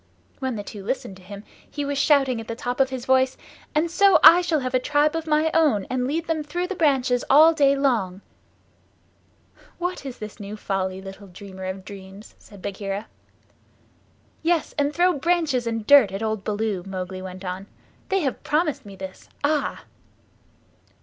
[0.39, 3.37] When the two listened to him he was shouting at the top of his voice,
[3.75, 6.75] "And so I shall have a tribe of my own, and lead them through the
[6.75, 8.21] branches all day long."
[9.77, 13.05] "What is this new folly, little dreamer of dreams?" said Bagheera.
[14.41, 17.67] "Yes, and throw branches and dirt at old Baloo," Mowgli went on.
[18.09, 19.29] "They have promised me this.
[19.43, 19.83] Ah!"